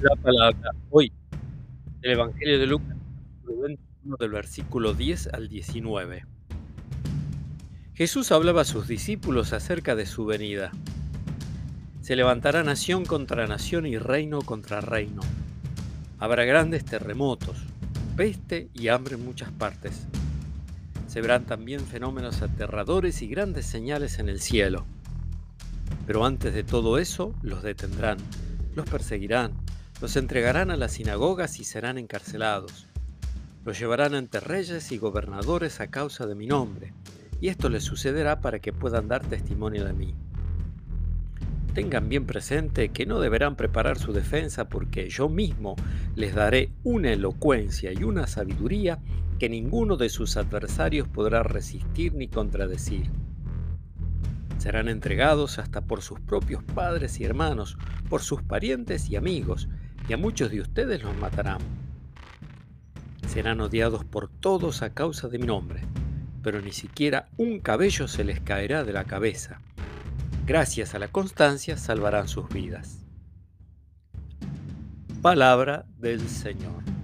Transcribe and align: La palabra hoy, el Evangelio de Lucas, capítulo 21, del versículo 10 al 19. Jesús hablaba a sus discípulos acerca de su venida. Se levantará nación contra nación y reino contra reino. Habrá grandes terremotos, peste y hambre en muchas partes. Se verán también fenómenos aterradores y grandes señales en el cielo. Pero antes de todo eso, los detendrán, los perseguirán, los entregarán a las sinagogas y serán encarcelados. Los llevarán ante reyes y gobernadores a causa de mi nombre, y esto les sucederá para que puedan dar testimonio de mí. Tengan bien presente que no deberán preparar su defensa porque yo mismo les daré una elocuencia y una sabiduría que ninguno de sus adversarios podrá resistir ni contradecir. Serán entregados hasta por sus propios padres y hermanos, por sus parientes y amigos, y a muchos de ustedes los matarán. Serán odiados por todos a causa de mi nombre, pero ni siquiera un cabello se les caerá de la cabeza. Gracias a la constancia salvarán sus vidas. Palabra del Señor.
La 0.00 0.14
palabra 0.14 0.70
hoy, 0.90 1.10
el 2.02 2.12
Evangelio 2.12 2.60
de 2.60 2.66
Lucas, 2.68 2.96
capítulo 3.42 3.62
21, 3.62 4.16
del 4.16 4.30
versículo 4.30 4.94
10 4.94 5.30
al 5.32 5.48
19. 5.48 6.24
Jesús 7.94 8.30
hablaba 8.30 8.60
a 8.60 8.64
sus 8.64 8.86
discípulos 8.86 9.52
acerca 9.52 9.96
de 9.96 10.06
su 10.06 10.24
venida. 10.24 10.70
Se 12.00 12.14
levantará 12.14 12.62
nación 12.62 13.06
contra 13.06 13.48
nación 13.48 13.86
y 13.86 13.98
reino 13.98 14.40
contra 14.42 14.80
reino. 14.80 15.22
Habrá 16.20 16.44
grandes 16.44 16.84
terremotos, 16.84 17.56
peste 18.16 18.68
y 18.74 18.86
hambre 18.86 19.16
en 19.16 19.24
muchas 19.24 19.50
partes. 19.50 20.06
Se 21.08 21.20
verán 21.20 21.44
también 21.44 21.80
fenómenos 21.80 22.40
aterradores 22.42 23.20
y 23.20 23.26
grandes 23.26 23.66
señales 23.66 24.20
en 24.20 24.28
el 24.28 24.38
cielo. 24.38 24.86
Pero 26.06 26.24
antes 26.24 26.54
de 26.54 26.62
todo 26.62 26.98
eso, 26.98 27.34
los 27.42 27.64
detendrán, 27.64 28.18
los 28.76 28.88
perseguirán, 28.88 29.54
los 30.00 30.16
entregarán 30.16 30.70
a 30.70 30.76
las 30.76 30.92
sinagogas 30.92 31.58
y 31.58 31.64
serán 31.64 31.98
encarcelados. 31.98 32.86
Los 33.64 33.78
llevarán 33.78 34.14
ante 34.14 34.40
reyes 34.40 34.92
y 34.92 34.98
gobernadores 34.98 35.80
a 35.80 35.90
causa 35.90 36.26
de 36.26 36.34
mi 36.34 36.46
nombre, 36.46 36.92
y 37.40 37.48
esto 37.48 37.68
les 37.68 37.84
sucederá 37.84 38.40
para 38.40 38.60
que 38.60 38.72
puedan 38.72 39.08
dar 39.08 39.24
testimonio 39.26 39.84
de 39.84 39.92
mí. 39.92 40.14
Tengan 41.74 42.08
bien 42.08 42.26
presente 42.26 42.90
que 42.90 43.06
no 43.06 43.20
deberán 43.20 43.56
preparar 43.56 43.98
su 43.98 44.12
defensa 44.12 44.68
porque 44.68 45.08
yo 45.08 45.28
mismo 45.28 45.76
les 46.16 46.34
daré 46.34 46.70
una 46.82 47.12
elocuencia 47.12 47.92
y 47.92 48.04
una 48.04 48.26
sabiduría 48.26 48.98
que 49.38 49.48
ninguno 49.48 49.96
de 49.96 50.08
sus 50.08 50.36
adversarios 50.36 51.06
podrá 51.08 51.42
resistir 51.42 52.14
ni 52.14 52.28
contradecir. 52.28 53.10
Serán 54.58 54.88
entregados 54.88 55.60
hasta 55.60 55.82
por 55.82 56.02
sus 56.02 56.18
propios 56.18 56.64
padres 56.64 57.20
y 57.20 57.24
hermanos, 57.24 57.78
por 58.08 58.22
sus 58.22 58.42
parientes 58.42 59.08
y 59.08 59.14
amigos, 59.14 59.68
y 60.08 60.12
a 60.12 60.16
muchos 60.16 60.50
de 60.50 60.60
ustedes 60.60 61.02
los 61.02 61.16
matarán. 61.16 61.58
Serán 63.26 63.60
odiados 63.60 64.04
por 64.04 64.28
todos 64.28 64.82
a 64.82 64.94
causa 64.94 65.28
de 65.28 65.38
mi 65.38 65.46
nombre, 65.46 65.82
pero 66.42 66.60
ni 66.60 66.72
siquiera 66.72 67.28
un 67.36 67.60
cabello 67.60 68.08
se 68.08 68.24
les 68.24 68.40
caerá 68.40 68.84
de 68.84 68.92
la 68.92 69.04
cabeza. 69.04 69.60
Gracias 70.46 70.94
a 70.94 70.98
la 70.98 71.08
constancia 71.08 71.76
salvarán 71.76 72.26
sus 72.26 72.48
vidas. 72.48 73.04
Palabra 75.20 75.84
del 75.98 76.26
Señor. 76.26 76.97